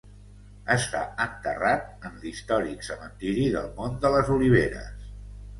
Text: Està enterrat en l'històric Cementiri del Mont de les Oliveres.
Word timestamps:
Està 0.75 1.01
enterrat 1.25 2.09
en 2.09 2.17
l'històric 2.23 2.87
Cementiri 2.89 3.47
del 3.59 3.71
Mont 3.79 4.03
de 4.07 4.15
les 4.17 4.37
Oliveres. 4.39 5.07